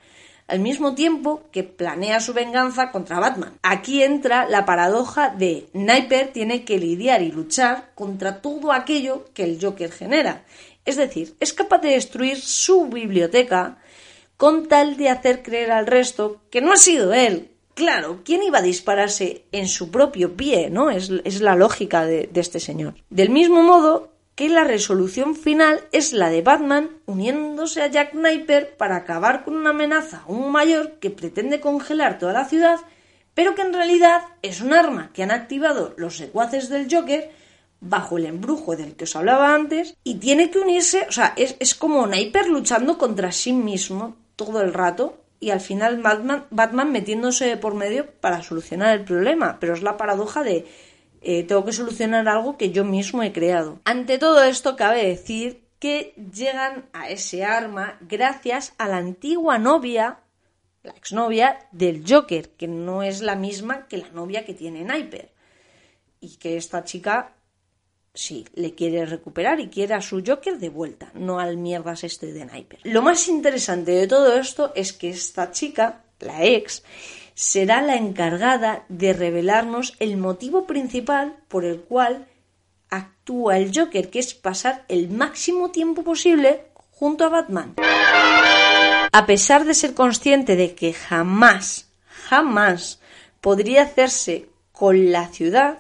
al 0.52 0.60
mismo 0.60 0.94
tiempo 0.94 1.44
que 1.50 1.64
planea 1.64 2.20
su 2.20 2.34
venganza 2.34 2.90
contra 2.92 3.18
Batman. 3.18 3.58
Aquí 3.62 4.02
entra 4.02 4.46
la 4.46 4.66
paradoja 4.66 5.30
de 5.30 5.68
Napier 5.72 6.30
tiene 6.30 6.64
que 6.64 6.78
lidiar 6.78 7.22
y 7.22 7.32
luchar 7.32 7.90
contra 7.94 8.42
todo 8.42 8.70
aquello 8.70 9.24
que 9.32 9.44
el 9.44 9.58
Joker 9.60 9.90
genera. 9.90 10.44
Es 10.84 10.96
decir, 10.96 11.34
es 11.40 11.54
capaz 11.54 11.78
de 11.78 11.92
destruir 11.92 12.38
su 12.38 12.86
biblioteca 12.86 13.78
con 14.36 14.68
tal 14.68 14.98
de 14.98 15.08
hacer 15.08 15.42
creer 15.42 15.72
al 15.72 15.86
resto 15.86 16.42
que 16.50 16.60
no 16.60 16.72
ha 16.72 16.76
sido 16.76 17.14
él 17.14 17.48
Claro, 17.74 18.20
¿quién 18.22 18.42
iba 18.42 18.58
a 18.58 18.62
dispararse 18.62 19.44
en 19.50 19.66
su 19.66 19.90
propio 19.90 20.36
pie? 20.36 20.68
¿no? 20.68 20.90
Es, 20.90 21.08
la 21.40 21.56
lógica 21.56 22.04
de, 22.04 22.28
de, 22.30 22.40
este 22.40 22.60
señor. 22.60 22.94
Del 23.08 23.30
mismo 23.30 23.62
modo 23.62 24.11
que 24.34 24.48
la 24.48 24.64
resolución 24.64 25.36
final 25.36 25.80
es 25.92 26.12
la 26.12 26.30
de 26.30 26.42
Batman 26.42 26.90
uniéndose 27.06 27.82
a 27.82 27.88
Jack 27.88 28.14
Napier 28.14 28.76
para 28.76 28.96
acabar 28.96 29.44
con 29.44 29.54
una 29.54 29.70
amenaza 29.70 30.22
aún 30.26 30.50
mayor 30.50 30.98
que 31.00 31.10
pretende 31.10 31.60
congelar 31.60 32.18
toda 32.18 32.32
la 32.32 32.46
ciudad, 32.46 32.80
pero 33.34 33.54
que 33.54 33.62
en 33.62 33.74
realidad 33.74 34.22
es 34.42 34.60
un 34.60 34.72
arma 34.72 35.10
que 35.12 35.22
han 35.22 35.30
activado 35.30 35.94
los 35.96 36.16
secuaces 36.16 36.68
del 36.68 36.88
Joker 36.92 37.30
bajo 37.80 38.16
el 38.16 38.26
embrujo 38.26 38.76
del 38.76 38.94
que 38.94 39.04
os 39.04 39.16
hablaba 39.16 39.54
antes 39.54 39.96
y 40.04 40.14
tiene 40.14 40.50
que 40.50 40.60
unirse, 40.60 41.04
o 41.08 41.12
sea, 41.12 41.34
es, 41.36 41.56
es 41.58 41.74
como 41.74 42.06
Napier 42.06 42.48
luchando 42.48 42.96
contra 42.96 43.32
sí 43.32 43.52
mismo 43.52 44.16
todo 44.36 44.62
el 44.62 44.72
rato 44.72 45.22
y 45.42 45.50
al 45.50 45.60
final 45.60 46.00
Batman, 46.00 46.92
metiéndose 46.92 47.56
por 47.56 47.74
medio 47.74 48.06
para 48.20 48.44
solucionar 48.44 48.96
el 48.96 49.04
problema. 49.04 49.58
Pero 49.58 49.74
es 49.74 49.82
la 49.82 49.96
paradoja 49.96 50.44
de 50.44 50.66
eh, 51.22 51.44
tengo 51.44 51.64
que 51.64 51.72
solucionar 51.72 52.28
algo 52.28 52.56
que 52.56 52.70
yo 52.70 52.84
mismo 52.84 53.22
he 53.22 53.32
creado. 53.32 53.80
Ante 53.84 54.18
todo 54.18 54.42
esto 54.42 54.76
cabe 54.76 55.06
decir 55.06 55.62
que 55.78 56.14
llegan 56.32 56.86
a 56.92 57.10
ese 57.10 57.44
arma 57.44 57.98
gracias 58.00 58.74
a 58.78 58.88
la 58.88 58.98
antigua 58.98 59.58
novia, 59.58 60.20
la 60.82 60.92
exnovia 60.92 61.68
del 61.72 62.04
Joker, 62.08 62.50
que 62.50 62.68
no 62.68 63.02
es 63.02 63.20
la 63.20 63.36
misma 63.36 63.86
que 63.88 63.98
la 63.98 64.08
novia 64.10 64.44
que 64.44 64.54
tiene 64.54 64.84
Sniper. 64.84 65.32
Y 66.20 66.36
que 66.36 66.56
esta 66.56 66.84
chica 66.84 67.34
Sí, 68.14 68.46
le 68.54 68.74
quiere 68.74 69.06
recuperar 69.06 69.58
y 69.60 69.68
quiere 69.68 69.94
a 69.94 70.02
su 70.02 70.22
Joker 70.24 70.58
de 70.58 70.68
vuelta, 70.68 71.10
no 71.14 71.40
al 71.40 71.56
mierdas 71.56 72.04
este 72.04 72.30
de 72.32 72.42
Sniper. 72.46 72.80
Lo 72.84 73.00
más 73.00 73.26
interesante 73.28 73.92
de 73.92 74.06
todo 74.06 74.36
esto 74.36 74.70
es 74.74 74.92
que 74.92 75.08
esta 75.08 75.50
chica, 75.50 76.04
la 76.20 76.44
ex, 76.44 76.82
será 77.34 77.82
la 77.82 77.96
encargada 77.96 78.84
de 78.88 79.12
revelarnos 79.12 79.94
el 79.98 80.16
motivo 80.16 80.66
principal 80.66 81.36
por 81.48 81.64
el 81.64 81.80
cual 81.80 82.26
actúa 82.90 83.58
el 83.58 83.72
Joker, 83.74 84.10
que 84.10 84.18
es 84.18 84.34
pasar 84.34 84.84
el 84.88 85.08
máximo 85.08 85.70
tiempo 85.70 86.02
posible 86.02 86.66
junto 86.90 87.24
a 87.24 87.28
Batman. 87.30 87.74
A 89.12 89.26
pesar 89.26 89.64
de 89.64 89.74
ser 89.74 89.94
consciente 89.94 90.56
de 90.56 90.74
que 90.74 90.92
jamás, 90.92 91.88
jamás 92.28 93.00
podría 93.40 93.82
hacerse 93.82 94.48
con 94.72 95.10
la 95.12 95.28
ciudad 95.28 95.78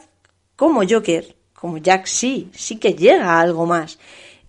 como 0.56 0.82
Joker, 0.88 1.36
como 1.54 1.78
Jack 1.78 2.06
sí, 2.06 2.50
sí 2.54 2.76
que 2.76 2.94
llega 2.94 3.34
a 3.34 3.40
algo 3.40 3.66
más. 3.66 3.98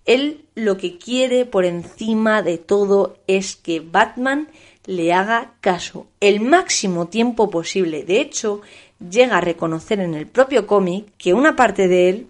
Él 0.04 0.44
lo 0.54 0.76
que 0.76 0.98
quiere 0.98 1.46
por 1.46 1.64
encima 1.64 2.42
de 2.42 2.58
todo 2.58 3.18
es 3.26 3.56
que 3.56 3.80
Batman 3.80 4.48
le 4.86 5.12
haga 5.12 5.54
caso 5.60 6.06
el 6.20 6.40
máximo 6.40 7.08
tiempo 7.08 7.50
posible. 7.50 8.04
De 8.04 8.20
hecho, 8.20 8.60
llega 8.98 9.38
a 9.38 9.40
reconocer 9.40 10.00
en 10.00 10.14
el 10.14 10.26
propio 10.26 10.66
cómic 10.66 11.12
que 11.16 11.34
una 11.34 11.56
parte 11.56 11.88
de 11.88 12.08
él 12.08 12.26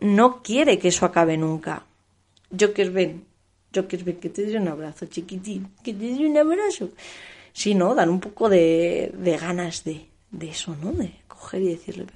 no 0.00 0.42
quiere 0.42 0.78
que 0.78 0.88
eso 0.88 1.06
acabe 1.06 1.36
nunca. 1.36 1.84
Joker, 2.58 2.90
ven. 2.90 3.24
Joker, 3.74 4.04
ven, 4.04 4.16
que 4.16 4.30
te 4.30 4.42
dé 4.42 4.56
un 4.56 4.68
abrazo, 4.68 5.06
chiquitín. 5.06 5.70
Que 5.82 5.92
te 5.92 6.04
dé 6.04 6.26
un 6.26 6.36
abrazo. 6.36 6.90
Sí, 7.52 7.74
¿no? 7.74 7.94
Dan 7.94 8.08
un 8.08 8.20
poco 8.20 8.48
de, 8.48 9.12
ganas 9.40 9.84
de, 9.84 10.06
de 10.30 10.50
eso, 10.50 10.76
¿no? 10.82 10.92
De 10.92 11.12
coger 11.26 11.62
y 11.62 11.68
decirle, 11.68 12.06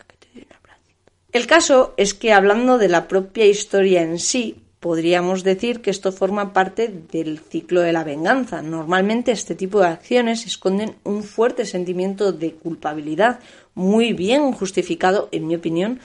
el 1.33 1.47
caso 1.47 1.95
es 1.97 2.13
que 2.13 2.35
hablando 2.35 2.77
de 2.77 2.89
la 2.89 3.09
propia 3.09 3.47
historia 3.47 4.03
en 4.03 4.19
sí, 4.19 4.62
podríamos 4.83 5.45
decir 5.45 5.81
que 5.81 5.91
esto 5.91 6.11
forma 6.11 6.53
parte 6.53 6.93
del 7.13 7.39
ciclo 7.39 7.83
de 7.83 7.93
la 7.93 8.03
venganza. 8.03 8.63
Normalmente 8.63 9.31
este 9.31 9.55
tipo 9.55 9.79
de 9.79 9.87
acciones 9.87 10.45
esconden 10.45 10.97
un 11.05 11.23
fuerte 11.23 11.67
sentimiento 11.67 12.33
de 12.33 12.55
culpabilidad, 12.55 13.39
muy 13.75 14.13
bien 14.13 14.51
justificado, 14.51 15.29
en 15.31 15.47
mi 15.47 15.55
opinión, 15.55 16.01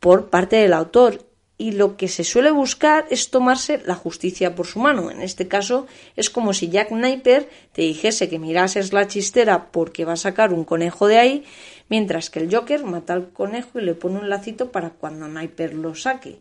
por 0.00 0.30
parte 0.30 0.56
del 0.56 0.72
autor. 0.72 1.26
Y 1.58 1.72
lo 1.72 1.98
que 1.98 2.08
se 2.08 2.24
suele 2.24 2.50
buscar 2.50 3.04
es 3.10 3.28
tomarse 3.28 3.82
la 3.84 3.94
justicia 3.94 4.54
por 4.54 4.66
su 4.66 4.78
mano. 4.78 5.10
En 5.10 5.20
este 5.20 5.46
caso 5.46 5.86
es 6.16 6.30
como 6.30 6.54
si 6.54 6.70
Jack 6.70 6.90
Napier 6.92 7.50
te 7.72 7.82
dijese 7.82 8.30
que 8.30 8.38
mirases 8.38 8.94
la 8.94 9.06
chistera 9.06 9.70
porque 9.70 10.06
va 10.06 10.14
a 10.14 10.16
sacar 10.16 10.54
un 10.54 10.64
conejo 10.64 11.08
de 11.08 11.18
ahí 11.18 11.44
mientras 11.90 12.30
que 12.30 12.38
el 12.38 12.54
Joker 12.54 12.84
mata 12.84 13.12
al 13.12 13.28
conejo 13.32 13.78
y 13.78 13.82
le 13.82 13.94
pone 13.94 14.18
un 14.18 14.30
lacito 14.30 14.72
para 14.72 14.90
cuando 14.90 15.28
Napier 15.28 15.74
lo 15.74 15.94
saque. 15.94 16.38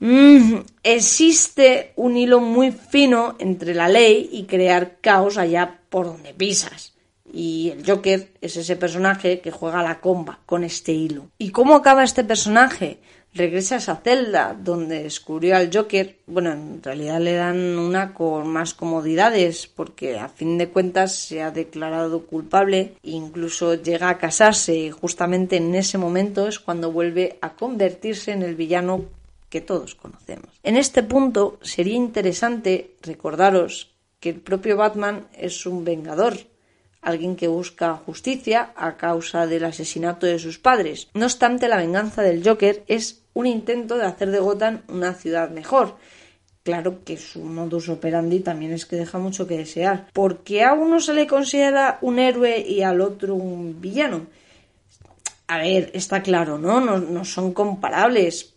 Mm, 0.00 0.60
existe 0.82 1.92
un 1.96 2.16
hilo 2.16 2.40
muy 2.40 2.72
fino 2.72 3.36
entre 3.38 3.74
la 3.74 3.88
ley 3.88 4.28
y 4.32 4.44
crear 4.44 4.96
caos 5.00 5.36
allá 5.38 5.80
por 5.88 6.06
donde 6.06 6.34
pisas. 6.34 6.94
Y 7.32 7.70
el 7.70 7.86
Joker 7.86 8.32
es 8.40 8.56
ese 8.56 8.74
personaje 8.76 9.40
que 9.40 9.52
juega 9.52 9.82
la 9.82 10.00
comba 10.00 10.40
con 10.46 10.64
este 10.64 10.92
hilo. 10.92 11.28
¿Y 11.38 11.50
cómo 11.50 11.76
acaba 11.76 12.02
este 12.02 12.24
personaje? 12.24 12.98
regresa 13.34 13.76
a 13.76 13.78
esa 13.78 13.96
celda 13.96 14.56
donde 14.58 15.02
descubrió 15.02 15.56
al 15.56 15.70
Joker. 15.72 16.16
Bueno, 16.26 16.52
en 16.52 16.82
realidad 16.82 17.20
le 17.20 17.34
dan 17.34 17.78
una 17.78 18.14
con 18.14 18.48
más 18.48 18.74
comodidades 18.74 19.66
porque 19.66 20.18
a 20.18 20.28
fin 20.28 20.58
de 20.58 20.68
cuentas 20.68 21.14
se 21.14 21.42
ha 21.42 21.50
declarado 21.50 22.26
culpable 22.26 22.94
e 23.02 23.10
incluso 23.10 23.74
llega 23.74 24.08
a 24.08 24.18
casarse 24.18 24.76
y 24.76 24.90
justamente 24.90 25.56
en 25.56 25.74
ese 25.74 25.98
momento 25.98 26.48
es 26.48 26.58
cuando 26.58 26.92
vuelve 26.92 27.38
a 27.40 27.54
convertirse 27.54 28.32
en 28.32 28.42
el 28.42 28.54
villano 28.56 29.04
que 29.50 29.60
todos 29.60 29.94
conocemos. 29.94 30.48
En 30.62 30.76
este 30.76 31.02
punto 31.02 31.58
sería 31.60 31.94
interesante 31.94 32.94
recordaros 33.02 33.90
que 34.20 34.30
el 34.30 34.40
propio 34.40 34.78
Batman 34.78 35.26
es 35.36 35.66
un 35.66 35.84
vengador 35.84 36.38
alguien 37.02 37.36
que 37.36 37.48
busca 37.48 37.94
justicia 37.94 38.72
a 38.76 38.96
causa 38.96 39.46
del 39.46 39.64
asesinato 39.64 40.26
de 40.26 40.38
sus 40.38 40.58
padres. 40.58 41.08
No 41.14 41.26
obstante, 41.26 41.68
la 41.68 41.76
venganza 41.76 42.22
del 42.22 42.46
Joker 42.46 42.84
es 42.86 43.22
un 43.32 43.46
intento 43.46 43.96
de 43.96 44.04
hacer 44.04 44.30
de 44.30 44.40
Gotham 44.40 44.82
una 44.88 45.14
ciudad 45.14 45.50
mejor. 45.50 45.96
Claro 46.62 47.02
que 47.04 47.16
su 47.16 47.40
modus 47.40 47.88
operandi 47.88 48.40
también 48.40 48.72
es 48.72 48.84
que 48.84 48.96
deja 48.96 49.18
mucho 49.18 49.46
que 49.46 49.56
desear. 49.56 50.08
porque 50.12 50.62
a 50.62 50.74
uno 50.74 51.00
se 51.00 51.14
le 51.14 51.26
considera 51.26 51.98
un 52.02 52.18
héroe 52.18 52.60
y 52.60 52.82
al 52.82 53.00
otro 53.00 53.34
un 53.34 53.80
villano? 53.80 54.26
A 55.46 55.58
ver, 55.58 55.90
está 55.94 56.22
claro, 56.22 56.58
¿no? 56.58 56.80
No, 56.80 56.98
no 56.98 57.24
son 57.24 57.52
comparables. 57.52 58.54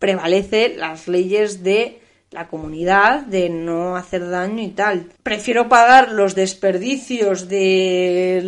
Prevalece 0.00 0.74
las 0.76 1.06
leyes 1.06 1.62
de 1.62 2.00
la 2.32 2.48
comunidad 2.48 3.22
de 3.26 3.48
no 3.48 3.94
hacer 3.94 4.28
daño 4.28 4.62
y 4.62 4.70
tal. 4.70 5.06
Prefiero 5.22 5.68
pagar 5.68 6.10
los 6.10 6.34
desperdicios 6.34 7.48
de 7.48 8.40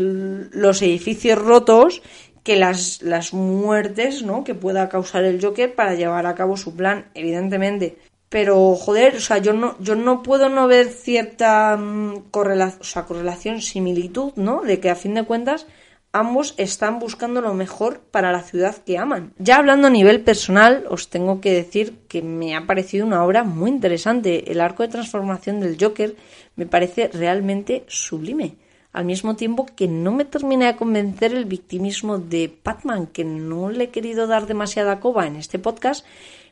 los 0.53 0.83
edificios 0.83 1.39
rotos 1.39 2.03
que 2.43 2.57
las, 2.57 3.03
las 3.03 3.33
muertes 3.33 4.23
¿no? 4.23 4.43
que 4.43 4.55
pueda 4.55 4.89
causar 4.89 5.25
el 5.25 5.41
Joker 5.41 5.75
para 5.75 5.95
llevar 5.95 6.27
a 6.27 6.35
cabo 6.35 6.57
su 6.57 6.75
plan, 6.75 7.07
evidentemente. 7.15 7.99
Pero, 8.29 8.75
joder, 8.77 9.17
o 9.17 9.21
sea, 9.21 9.39
yo 9.39 9.53
no, 9.53 9.77
yo 9.79 9.95
no 9.95 10.23
puedo 10.23 10.49
no 10.49 10.67
ver 10.67 10.89
cierta 10.89 11.77
mm, 11.77 12.31
correlación, 12.31 12.81
o 12.81 12.85
sea, 12.85 13.05
correlación, 13.05 13.61
similitud, 13.61 14.33
¿no? 14.37 14.63
De 14.63 14.81
que 14.81 14.89
a 14.89 14.95
fin 14.95 15.13
de 15.13 15.25
cuentas 15.25 15.67
ambos 16.13 16.55
están 16.59 16.99
buscando 16.99 17.41
lo 17.41 17.55
mejor 17.55 18.01
para 18.01 18.33
la 18.33 18.43
ciudad 18.43 18.77
que 18.77 18.99
aman. 18.99 19.33
Ya 19.39 19.57
hablando 19.57 19.89
a 19.89 19.91
nivel 19.91 20.21
personal, 20.21 20.85
os 20.89 21.09
tengo 21.09 21.41
que 21.41 21.53
decir 21.53 21.99
que 22.09 22.23
me 22.23 22.55
ha 22.55 22.67
parecido 22.67 23.07
una 23.07 23.25
obra 23.25 23.45
muy 23.45 23.71
interesante. 23.71 24.51
El 24.53 24.61
arco 24.61 24.83
de 24.83 24.91
transformación 24.91 25.61
del 25.61 25.79
Joker 25.81 26.15
me 26.57 26.67
parece 26.67 27.09
realmente 27.09 27.85
sublime. 27.89 28.57
al 28.93 29.07
mismo 29.07 29.37
tiempo 29.37 29.67
que 29.75 29.89
no 29.89 30.13
me 30.13 30.27
termina 30.27 30.67
de 30.67 30.77
convencer 30.77 31.33
el 31.33 31.47
victimismo 31.47 32.19
de 32.19 32.55
Batman, 32.63 33.07
que 33.07 33.25
no 33.25 33.71
le 33.71 33.85
he 33.85 33.89
querido 33.89 34.27
dar 34.27 34.47
demasiada 34.47 35.01
coba 35.01 35.27
en 35.27 35.37
este 35.37 35.59
podcast, 35.59 36.05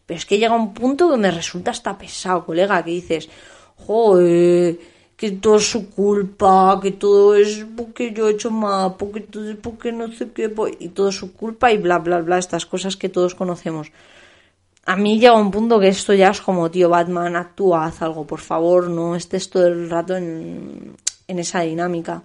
pero 0.06 0.16
es 0.16 0.24
que 0.24 0.38
llega 0.38 0.54
un 0.54 0.72
punto 0.72 1.10
que 1.10 1.18
me 1.18 1.30
resulta 1.30 1.70
hasta 1.70 1.98
pesado, 1.98 2.46
colega, 2.46 2.82
que 2.82 2.92
dices, 2.92 3.28
joder, 3.76 4.78
que 5.20 5.32
todo 5.32 5.56
es 5.56 5.68
su 5.68 5.90
culpa, 5.90 6.80
que 6.82 6.92
todo 6.92 7.34
es 7.34 7.66
porque 7.76 8.14
yo 8.14 8.26
he 8.26 8.32
hecho 8.32 8.50
mal, 8.50 8.96
porque 8.96 9.20
todo 9.20 9.50
es 9.50 9.56
porque 9.58 9.92
no 9.92 10.10
sé 10.10 10.30
qué, 10.32 10.50
y 10.78 10.88
todo 10.88 11.10
es 11.10 11.16
su 11.16 11.34
culpa 11.34 11.70
y 11.70 11.76
bla, 11.76 11.98
bla, 11.98 12.22
bla, 12.22 12.38
estas 12.38 12.64
cosas 12.64 12.96
que 12.96 13.10
todos 13.10 13.34
conocemos. 13.34 13.92
A 14.86 14.96
mí 14.96 15.18
llega 15.20 15.34
un 15.34 15.50
punto 15.50 15.78
que 15.78 15.88
esto 15.88 16.14
ya 16.14 16.30
es 16.30 16.40
como, 16.40 16.70
tío, 16.70 16.88
Batman, 16.88 17.36
actúa, 17.36 17.84
haz 17.84 18.00
algo, 18.00 18.26
por 18.26 18.40
favor, 18.40 18.88
no 18.88 19.14
estés 19.14 19.50
todo 19.50 19.66
el 19.66 19.90
rato 19.90 20.16
en, 20.16 20.96
en 21.28 21.38
esa 21.38 21.60
dinámica. 21.60 22.22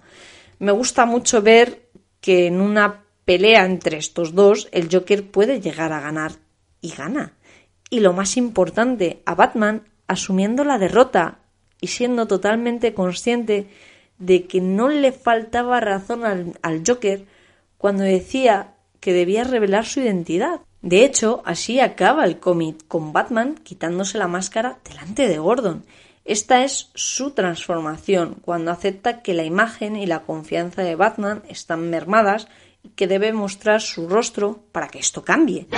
Me 0.58 0.72
gusta 0.72 1.04
mucho 1.04 1.42
ver 1.42 1.90
que 2.22 2.46
en 2.46 2.62
una 2.62 3.02
pelea 3.26 3.66
entre 3.66 3.98
estos 3.98 4.34
dos 4.34 4.68
el 4.72 4.88
Joker 4.90 5.30
puede 5.30 5.60
llegar 5.60 5.92
a 5.92 6.00
ganar 6.00 6.32
y 6.80 6.92
gana. 6.92 7.34
Y 7.90 8.00
lo 8.00 8.14
más 8.14 8.38
importante, 8.38 9.20
a 9.26 9.34
Batman 9.34 9.82
asumiendo 10.06 10.64
la 10.64 10.78
derrota 10.78 11.40
y 11.80 11.88
siendo 11.88 12.26
totalmente 12.26 12.94
consciente 12.94 13.68
de 14.18 14.46
que 14.46 14.60
no 14.60 14.88
le 14.88 15.12
faltaba 15.12 15.80
razón 15.80 16.24
al, 16.24 16.82
Joker 16.86 17.24
cuando 17.78 18.04
decía 18.04 18.74
que 19.00 19.12
debía 19.12 19.44
revelar 19.44 19.84
su 19.84 20.00
identidad. 20.00 20.60
De 20.82 21.04
hecho, 21.04 21.42
así 21.44 21.80
acaba 21.80 22.24
el 22.24 22.38
cómic, 22.38 22.86
con 22.88 23.12
Batman 23.12 23.56
quitándose 23.56 24.18
la 24.18 24.28
máscara 24.28 24.78
delante 24.84 25.28
de 25.28 25.38
Gordon 25.38 25.84
esta 26.26 26.64
es 26.64 26.90
su 26.94 27.30
transformación, 27.30 28.38
cuando 28.44 28.72
acepta 28.72 29.22
que 29.22 29.32
la 29.32 29.44
imagen 29.44 29.94
y 29.94 30.06
la 30.06 30.24
confianza 30.24 30.82
de 30.82 30.96
Batman 30.96 31.44
están 31.48 31.88
mermadas 31.88 32.48
y 32.82 32.88
que 32.90 33.06
debe 33.06 33.32
mostrar 33.32 33.80
su 33.80 34.08
rostro 34.08 34.64
para 34.72 34.88
que 34.88 34.98
esto 34.98 35.22
cambie. 35.22 35.68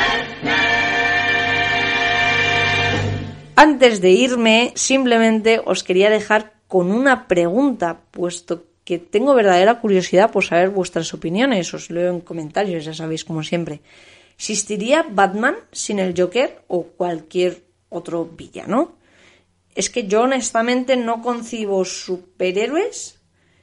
Antes 3.61 4.01
de 4.01 4.13
irme, 4.13 4.71
simplemente 4.77 5.59
os 5.59 5.83
quería 5.83 6.11
dejar 6.11 6.53
con 6.69 6.93
una 6.93 7.27
pregunta, 7.27 7.99
puesto 8.13 8.53
que 8.85 9.01
tengo 9.01 9.35
verdadera 9.35 9.81
curiosidad 9.81 10.31
por 10.31 10.45
saber 10.45 10.71
vuestras 10.71 11.13
opiniones. 11.13 11.75
Os 11.75 11.91
leo 11.91 12.15
en 12.15 12.21
comentarios, 12.21 12.85
ya 12.85 12.95
sabéis, 12.95 13.25
como 13.25 13.43
siempre. 13.43 13.81
¿Existiría 14.39 15.03
Batman 15.03 15.57
sin 15.73 15.99
el 15.99 16.15
Joker 16.17 16.63
o 16.69 16.85
cualquier 16.85 17.65
otro 17.89 18.27
villano? 18.27 18.95
Es 19.75 19.91
que 19.91 20.07
yo 20.07 20.23
honestamente 20.23 20.97
no 20.97 21.21
concibo 21.21 21.85
superhéroes 21.85 23.19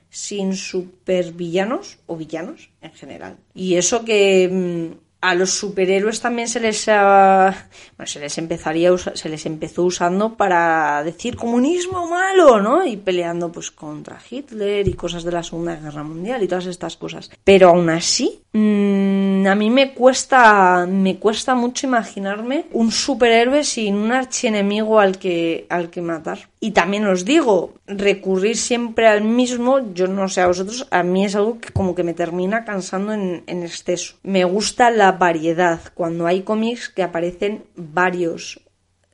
sin 0.09 0.57
supervillanos 0.57 1.99
o 2.05 2.17
villanos 2.17 2.69
en 2.81 2.91
general. 2.91 3.37
Y 3.53 3.75
eso 3.75 4.03
que 4.03 4.49
mm, 4.51 5.04
a 5.21 5.33
los 5.33 5.51
superhéroes 5.51 6.21
también 6.21 6.47
se 6.47 6.59
les 6.59 6.77
se 6.77 8.19
les 8.19 8.37
empezaría 8.37 8.95
se 8.97 9.29
les 9.29 9.45
empezó 9.45 9.83
usando 9.83 10.35
para 10.35 11.03
decir 11.03 11.35
comunismo 11.35 12.07
malo, 12.07 12.61
¿no? 12.61 12.85
Y 12.85 12.97
peleando 12.97 13.51
pues 13.51 13.71
contra 13.71 14.19
Hitler 14.29 14.87
y 14.87 14.93
cosas 14.93 15.23
de 15.23 15.31
la 15.31 15.43
Segunda 15.43 15.75
Guerra 15.75 16.03
Mundial 16.03 16.43
y 16.43 16.47
todas 16.47 16.67
estas 16.67 16.95
cosas. 16.95 17.31
Pero 17.43 17.69
aún 17.69 17.89
así, 17.89 18.41
mm, 18.53 19.47
a 19.47 19.55
mí 19.55 19.69
me 19.69 19.93
cuesta 19.93 20.85
me 20.87 21.17
cuesta 21.17 21.55
mucho 21.55 21.87
imaginarme 21.87 22.65
un 22.71 22.91
superhéroe 22.91 23.63
sin 23.63 23.95
un 23.95 24.11
archienemigo 24.11 24.99
al 24.99 25.17
que 25.17 25.65
al 25.69 25.89
que 25.89 26.01
matar. 26.01 26.49
Y 26.65 26.71
también 26.71 27.05
os 27.05 27.25
digo, 27.25 27.75
recurrir 27.85 28.57
siempre 28.57 29.07
al 29.07 29.23
mismo, 29.23 29.93
yo 29.93 30.07
no 30.07 30.27
sé 30.27 30.41
a 30.41 30.47
vosotros, 30.47 30.87
a 30.89 31.03
mí 31.03 31.23
es 31.23 31.35
algo 31.35 31.59
que 31.59 31.71
como 31.71 31.93
que 31.93 32.03
me 32.03 32.15
termina 32.15 32.65
cansando 32.65 33.13
en, 33.13 33.43
exceso. 33.45 34.15
Me 34.23 34.45
gusta 34.45 34.89
la 34.89 35.11
variedad, 35.11 35.79
cuando 35.93 36.25
hay 36.25 36.41
cómics 36.41 36.89
que 36.89 37.03
aparecen 37.03 37.65
varios 37.75 38.61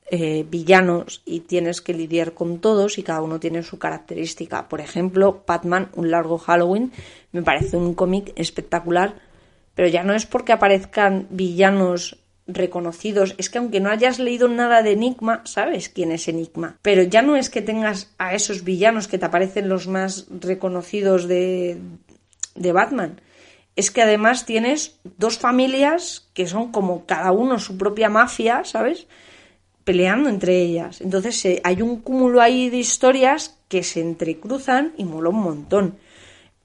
eh, 0.10 0.46
villanos 0.50 1.24
y 1.26 1.42
tienes 1.42 1.82
que 1.82 1.94
lidiar 1.94 2.32
con 2.32 2.60
todos 2.60 2.98
y 2.98 3.04
cada 3.04 3.22
uno 3.22 3.38
tiene 3.38 3.64
su 3.64 3.78
característica. 3.78 4.70
Por 4.70 4.80
ejemplo, 4.80 5.44
Batman, 5.46 5.90
un 5.96 6.10
largo 6.10 6.38
Halloween, 6.38 6.94
me 7.34 7.42
parece 7.42 7.76
un 7.76 7.96
cómic 7.96 8.32
espectacular, 8.38 9.16
pero 9.76 9.90
ya 9.90 10.04
no 10.04 10.14
es 10.14 10.26
porque 10.26 10.54
aparezcan 10.54 11.28
villanos 11.30 12.18
reconocidos. 12.54 13.36
Es 13.38 13.50
que 13.50 13.58
aunque 13.58 13.80
no 13.80 13.90
hayas 13.90 14.20
leído 14.20 14.48
nada 14.48 14.82
de 14.82 14.92
Enigma, 14.92 15.42
sabes 15.46 15.90
quién 15.90 16.12
es 16.12 16.28
Enigma. 16.28 16.78
Pero 16.82 17.04
ya 17.04 17.22
no 17.22 17.36
es 17.36 17.50
que 17.50 17.62
tengas 17.62 18.12
a 18.18 18.34
esos 18.34 18.64
villanos 18.64 19.08
que 19.08 19.18
te 19.18 19.26
aparecen 19.26 19.70
los 19.70 19.88
más 19.88 20.28
reconocidos 20.30 21.28
de, 21.28 21.78
de 22.56 22.72
Batman. 22.72 23.22
Es 23.76 23.92
que 23.92 24.02
además 24.02 24.46
tienes 24.46 25.00
dos 25.18 25.38
familias 25.38 26.28
que 26.34 26.48
son 26.48 26.72
como 26.72 27.06
cada 27.06 27.32
uno 27.32 27.60
su 27.60 27.78
propia 27.78 28.10
mafia, 28.10 28.64
¿sabes? 28.66 29.08
Peleando 29.84 30.30
entre 30.30 30.62
ellas. 30.62 31.02
Entonces 31.02 31.44
eh, 31.46 31.62
hay 31.64 31.82
un 31.82 32.02
cúmulo 32.02 32.42
ahí 32.42 32.70
de 32.70 32.78
historias 32.78 33.58
que 33.70 33.84
se 33.84 34.02
entrecruzan 34.02 34.94
y 34.98 35.06
mola 35.06 35.30
un 35.30 35.42
montón 35.42 35.96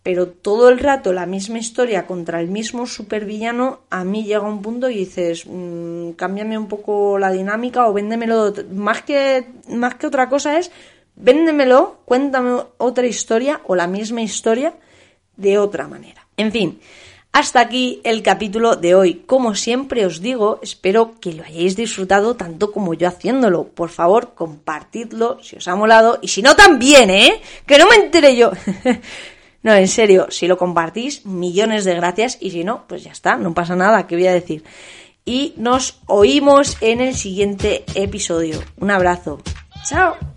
pero 0.06 0.28
todo 0.28 0.68
el 0.68 0.78
rato 0.78 1.12
la 1.12 1.26
misma 1.26 1.58
historia 1.58 2.06
contra 2.06 2.40
el 2.40 2.46
mismo 2.46 2.86
supervillano, 2.86 3.80
a 3.90 4.04
mí 4.04 4.22
llega 4.22 4.46
un 4.46 4.62
punto 4.62 4.88
y 4.88 4.98
dices, 4.98 5.46
mmm, 5.46 6.10
cámbiame 6.12 6.56
un 6.56 6.68
poco 6.68 7.18
la 7.18 7.32
dinámica 7.32 7.88
o 7.88 7.92
véndemelo. 7.92 8.54
Más 8.72 9.02
que, 9.02 9.48
más 9.68 9.96
que 9.96 10.06
otra 10.06 10.28
cosa 10.28 10.60
es, 10.60 10.70
véndemelo, 11.16 11.96
cuéntame 12.04 12.62
otra 12.78 13.04
historia 13.04 13.62
o 13.64 13.74
la 13.74 13.88
misma 13.88 14.22
historia 14.22 14.74
de 15.36 15.58
otra 15.58 15.88
manera. 15.88 16.24
En 16.36 16.52
fin, 16.52 16.78
hasta 17.32 17.58
aquí 17.58 18.00
el 18.04 18.22
capítulo 18.22 18.76
de 18.76 18.94
hoy. 18.94 19.24
Como 19.26 19.56
siempre 19.56 20.06
os 20.06 20.20
digo, 20.20 20.60
espero 20.62 21.16
que 21.20 21.32
lo 21.32 21.42
hayáis 21.42 21.74
disfrutado 21.74 22.36
tanto 22.36 22.70
como 22.70 22.94
yo 22.94 23.08
haciéndolo. 23.08 23.64
Por 23.64 23.88
favor, 23.88 24.34
compartidlo 24.36 25.42
si 25.42 25.56
os 25.56 25.66
ha 25.66 25.74
molado 25.74 26.20
y 26.22 26.28
si 26.28 26.42
no 26.42 26.54
también, 26.54 27.10
¿eh? 27.10 27.40
Que 27.66 27.76
no 27.76 27.88
me 27.88 27.96
entere 27.96 28.36
yo. 28.36 28.52
No, 29.66 29.74
en 29.74 29.88
serio, 29.88 30.28
si 30.30 30.46
lo 30.46 30.58
compartís, 30.58 31.26
millones 31.26 31.84
de 31.84 31.96
gracias 31.96 32.38
y 32.40 32.52
si 32.52 32.62
no, 32.62 32.84
pues 32.86 33.02
ya 33.02 33.10
está, 33.10 33.36
no 33.36 33.52
pasa 33.52 33.74
nada, 33.74 34.06
¿qué 34.06 34.14
voy 34.14 34.28
a 34.28 34.32
decir? 34.32 34.62
Y 35.24 35.54
nos 35.56 35.98
oímos 36.06 36.76
en 36.80 37.00
el 37.00 37.16
siguiente 37.16 37.84
episodio. 37.96 38.62
Un 38.76 38.92
abrazo. 38.92 39.40
Chao. 39.84 40.35